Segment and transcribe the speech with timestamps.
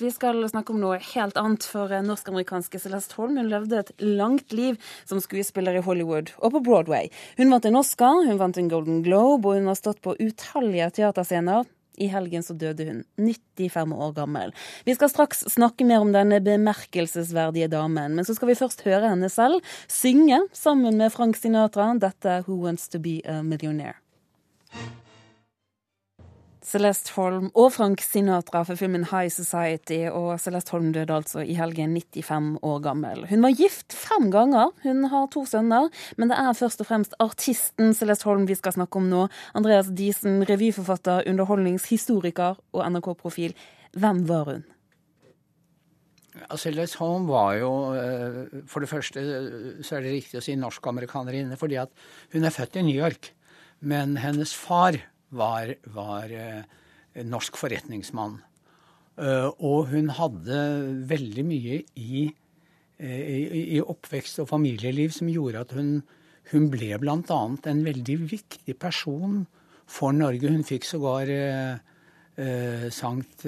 [0.00, 3.34] Vi skal snakke om noe helt annet for norsk-amerikanske Celeste Holm.
[3.36, 7.10] Hun levde et langt liv som skuespiller i Hollywood og på Broadway.
[7.36, 10.88] Hun vant en Oscar, hun vant en Golden Globe, og hun har stått på utallige
[10.96, 11.68] teaterscener.
[12.00, 14.54] I helgen så døde hun, 95 år gammel.
[14.88, 19.12] Vi skal straks snakke mer om denne bemerkelsesverdige damen, men så skal vi først høre
[19.12, 24.00] henne selv synge sammen med Frank Sinatra dette Who Wants To Be A Millionaire.
[26.70, 31.56] Celeste Holm og Frank Sinatra for filmen High Society, og Celeste Holm døde altså i
[31.58, 33.24] helgen 95 år gammel.
[33.26, 37.16] Hun var gift fem ganger, hun har to sønner, men det er først og fremst
[37.18, 39.26] artisten Celeste Holm vi skal snakke om nå.
[39.58, 43.56] Andreas Diesen, revyforfatter, underholdningshistoriker og NRK-profil.
[43.98, 44.66] Hvem var hun?
[46.54, 49.22] Celeste Holm var jo eh, For det første
[49.82, 51.90] så er det riktig å si norsk-amerikanerinne, fordi at
[52.30, 53.32] hun er født i New York.
[53.80, 56.62] Men hennes far var, var eh,
[57.26, 58.40] norsk forretningsmann.
[59.20, 60.60] Uh, og hun hadde
[61.10, 62.22] veldig mye i,
[63.02, 65.98] eh, i, i, oppvekst og familieliv som gjorde at hun,
[66.52, 67.40] hun ble bl.a.
[67.72, 69.42] en veldig viktig person
[69.90, 70.48] for Norge.
[70.48, 71.30] Hun fikk sågar
[72.94, 73.42] Sankt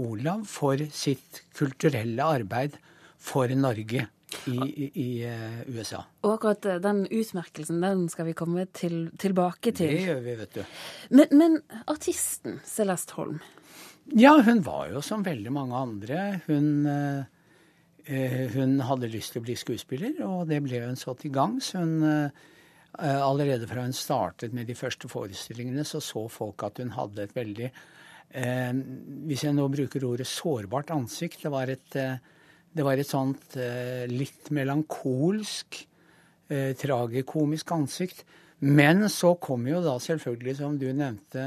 [0.00, 2.78] Olav for sitt kulturelle arbeid
[3.20, 4.06] for Norge
[4.46, 6.02] i, i uh, USA.
[6.24, 9.94] Og akkurat eh, den utmerkelsen den skal vi komme til, tilbake til.
[9.94, 10.76] Det gjør vi, vet du.
[11.16, 11.56] Men, men,
[11.88, 13.40] artisten Celeste Holm?
[14.16, 16.20] Ja, hun var jo som veldig mange andre.
[16.48, 17.24] Hun, uh,
[18.54, 21.74] hun hadde lyst til å bli skuespiller, og det ble hun så til gangs.
[21.76, 22.30] Hun
[22.98, 27.34] Allerede fra hun startet med de første forestillingene, så så folk at hun hadde et
[27.36, 27.68] veldig
[29.28, 31.44] Hvis jeg nå bruker ordet sårbart ansikt.
[31.44, 31.98] Det var et
[32.78, 35.80] det var et sånt eh, litt melankolsk,
[36.46, 38.22] eh, tragikomisk ansikt.
[38.62, 41.42] Men så kom jo da selvfølgelig, som du nevnte,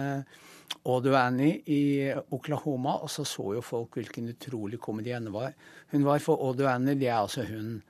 [0.91, 5.53] Odo Annie i Oklahoma, og så så jo folk hvilken utrolig komedienne var.
[5.91, 6.19] hun var.
[6.19, 7.81] For Odo Annie, det er altså hun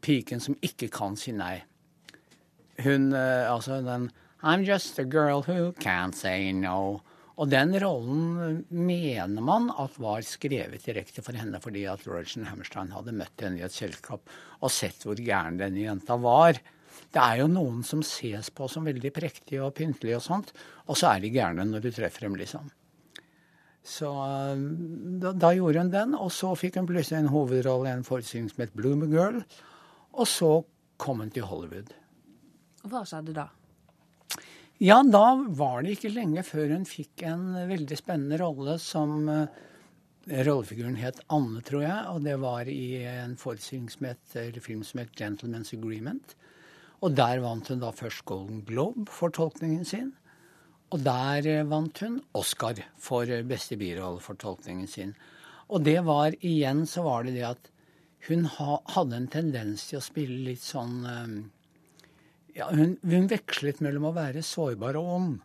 [0.00, 1.62] piken som ikke kan si nei.
[2.82, 4.10] Hun, eh, altså den
[4.42, 7.02] I'm just a girl who can't say no.
[7.40, 12.92] Og den rollen mener man at var skrevet direkte for henne fordi at Roger Hammerstein
[12.92, 14.28] hadde møtt henne i et selskap
[14.60, 16.60] og sett hvor gæren denne jenta var.
[17.12, 20.52] Det er jo noen som ses på som veldig prektige og pyntelige og sånt,
[20.86, 22.68] og så er de gærne når du treffer dem, liksom.
[23.82, 24.08] Så
[25.18, 28.52] da, da, gjorde hun den, og så fikk hun plutselig en hovedrolle i en forestilling
[28.52, 29.40] som het Bloomer Girl.
[30.12, 30.52] Og så
[31.02, 31.90] kom hun til Hollywood.
[32.86, 33.48] Hva skjedde da?
[34.82, 39.44] Ja, da var det ikke lenge før hun fikk en veldig spennende rolle som uh,
[40.26, 44.82] Rollefiguren het Anne, tror jeg, og det var i en forestilling som het, eller film
[44.82, 46.34] som het 'Gentlemen's Agreement'.
[46.98, 50.12] Og der vant hun da først Golden Globe for tolkningen sin.
[50.90, 55.14] Og der uh, vant hun Oscar for uh, beste birolle for tolkningen sin.
[55.70, 57.70] Og det var igjen så var det det at
[58.26, 61.06] hun ha, hadde en tendens til å spille litt sånn
[62.56, 65.40] ja, hun, hun, vekslet mellom å være sårbar og ond.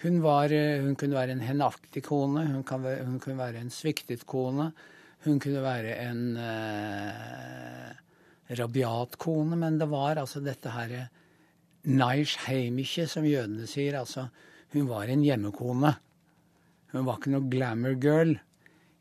[0.00, 3.72] Hun, var, eh, hun kunne være en henaktig kone, hun, kan, hun, kunne være en
[3.74, 4.70] sviktet kone.
[5.26, 7.90] Hun kunne være en eh,
[8.56, 10.94] rabiat kone, men det var altså dette her
[11.84, 13.98] Neish Heimiche, som jødene sier.
[14.00, 14.30] Altså,
[14.72, 15.92] hun var en hjemmekone.
[16.94, 18.38] Hun var ikke noe glamour girl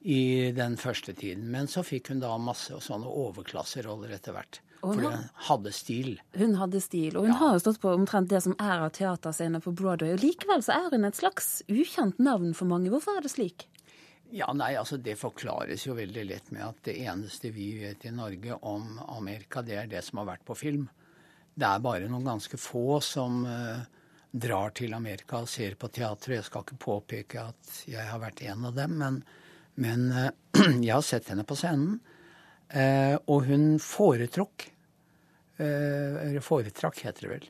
[0.02, 1.48] i den første tiden.
[1.52, 4.60] Men så fikk hun da masse sånne overklasseroller etter hvert.
[4.80, 6.14] For hun hadde stil.
[6.38, 7.40] Hun hadde stil, og hun ja.
[7.42, 10.14] har jo stått på omtrent det som er av teaterscener på Broadway.
[10.16, 12.92] Og likevel så er hun et slags ukjent navn for mange.
[12.94, 13.68] Hvorfor er det slik?
[14.32, 18.14] Ja, nei, altså Det forklares jo veldig lett med at det eneste vi vet i
[18.14, 20.86] Norge om Amerika, det er det som har vært på film.
[21.60, 23.82] Det er bare noen ganske få som uh,
[24.32, 26.38] drar til Amerika og ser på teater.
[26.38, 29.20] Jeg skal ikke påpeke at jeg har vært en av dem, men,
[29.82, 30.30] men uh,
[30.86, 31.98] jeg har sett henne på scenen.
[32.70, 34.68] Eh, og hun foretrukk,
[35.58, 37.48] eh, eller foretrakk, heter det vel,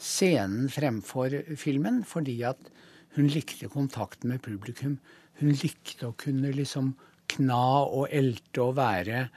[0.00, 2.70] scenen fremfor filmen fordi at
[3.14, 4.98] hun likte kontakten med publikum.
[5.40, 6.94] Hun likte å kunne liksom
[7.30, 9.28] kna og elte og være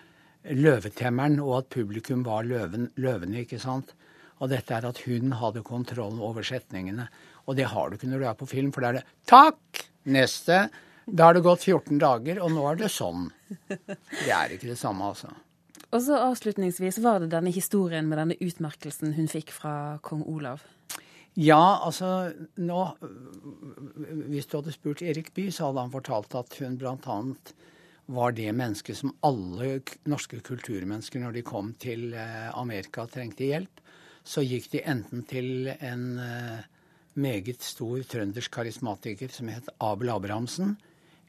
[0.47, 3.93] løvetemmeren, og at publikum var løven, løvene, ikke sant.
[4.39, 7.07] Og dette er at hun hadde kontrollen over setningene.
[7.47, 9.87] Og det har du ikke når du er på film, for da er det 'takk',
[10.05, 10.69] neste.
[11.07, 13.29] Da har det gått 14 dager, og nå er det sånn.
[13.67, 15.31] Det er ikke det samme, altså.
[15.87, 20.65] Og så avslutningsvis, var det denne historien med denne utmerkelsen hun fikk fra kong Olav?
[21.37, 22.79] Ja, altså nå
[24.27, 27.17] Hvis du hadde spurt Erik Bye, så hadde han fortalt at hun bl.a.
[28.17, 33.83] var det mennesket som alle norske kulturmennesker, når de kom til eh, Amerika trengte hjelp,
[34.27, 36.67] så gikk de enten til en eh,
[37.15, 40.75] meget stor trøndersk karismatiker som het Abel Abrahamsen,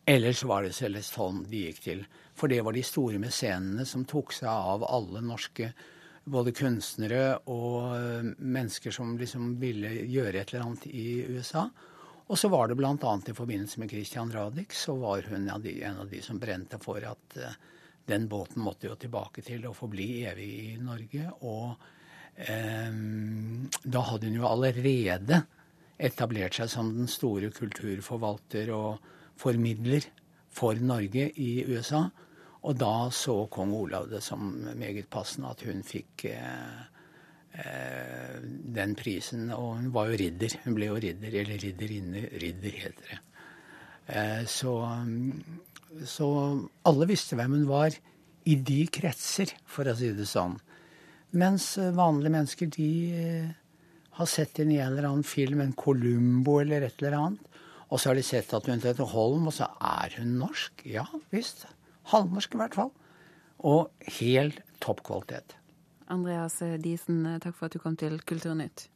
[0.08, 1.98] Eller så var det Celeston de gikk til.
[2.32, 5.68] For det var de store mesenene som tok seg av alle norske
[6.28, 7.22] både kunstnere
[7.52, 11.66] og eh, mennesker som liksom ville gjøre et eller annet i USA.
[12.28, 12.94] Og så var det bl.a.
[12.96, 17.38] i forbindelse med Christian Radich, så var hun en av de, som brente for at
[17.40, 17.54] uh,
[18.08, 21.24] den båten måtte jo tilbake til å forbli evig i Norge.
[21.48, 21.86] Og
[22.44, 22.98] eh,
[23.84, 25.42] da hadde hun jo allerede
[25.96, 29.08] etablert seg som den store kulturforvalter og
[29.38, 30.06] formidler
[30.50, 32.04] for Norge i USA.
[32.66, 36.80] Og da så kong Olav det som meget passende at hun fikk eh,
[37.54, 38.36] eh,
[38.78, 39.48] den prisen.
[39.54, 40.58] Og hun var jo ridder.
[40.64, 42.26] Hun ble jo ridder, eller ridderinne.
[42.42, 43.20] Ridder heter det.
[44.08, 44.74] Eh, så,
[46.08, 46.28] så
[46.88, 47.94] alle visste hvem hun var
[48.48, 50.56] i de kretser, for å si det sånn.
[51.38, 53.48] Mens vanlige mennesker, de eh,
[54.18, 57.47] har sett en eller annen film, en Columbo eller et eller annet.
[57.88, 60.84] Og så har de sett at hun heter Holm, og så er hun norsk.
[60.84, 61.66] Ja visst.
[62.12, 62.92] Halvnorsk i hvert fall.
[63.58, 63.88] Og
[64.20, 65.56] helt topp kvalitet.
[66.08, 68.86] Andreas Diesen, takk for at du kom til Kulturnytt.